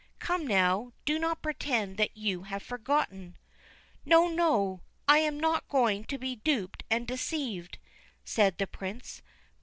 [0.17, 3.37] Come, now, do not pretend that you have forgotten.''
[4.03, 4.27] No!
[4.29, 4.81] no!
[5.07, 7.77] I am not going to be duped and deceived,'
[8.25, 9.21] said the Prince.